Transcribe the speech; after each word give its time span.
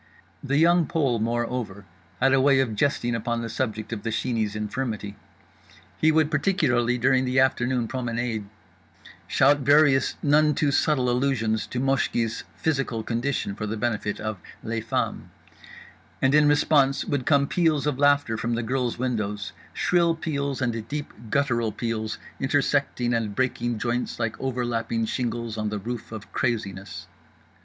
The 0.43 0.57
Young 0.57 0.87
Pole 0.87 1.19
moreover 1.19 1.85
had 2.19 2.33
a 2.33 2.41
way 2.41 2.59
of 2.59 2.73
jesting 2.73 3.13
upon 3.13 3.43
the 3.43 3.49
subject 3.49 3.93
of 3.93 4.01
The 4.01 4.09
Sheeney's 4.09 4.55
infirmity. 4.55 5.15
He 5.95 6.11
would, 6.11 6.31
particularly 6.31 6.97
during 6.97 7.23
the 7.23 7.39
afternoon 7.39 7.87
promenade, 7.87 8.45
shout 9.27 9.59
various 9.59 10.15
none 10.23 10.55
too 10.55 10.71
subtle 10.71 11.07
allusions 11.07 11.67
to 11.67 11.79
Moshki's 11.79 12.43
physical 12.55 13.03
condition 13.03 13.53
for 13.53 13.67
the 13.67 13.77
benefit 13.77 14.19
of 14.19 14.39
les 14.63 14.81
femmes. 14.81 15.27
And 16.19 16.33
in 16.33 16.47
response 16.47 17.05
would 17.05 17.27
come 17.27 17.45
peals 17.45 17.85
of 17.85 17.99
laughter 17.99 18.37
from 18.37 18.55
the 18.55 18.63
girls' 18.63 18.97
windows, 18.97 19.53
shrill 19.71 20.15
peals 20.15 20.63
and 20.63 20.87
deep 20.87 21.13
guttural 21.29 21.71
peals 21.71 22.17
intersecting 22.39 23.13
and 23.13 23.35
breaking 23.35 23.77
joints 23.77 24.19
like 24.19 24.35
overlapping 24.41 25.05
shingles 25.05 25.59
on 25.59 25.69
the 25.69 25.77
roof 25.77 26.11
of 26.11 26.33
Craziness. 26.33 27.05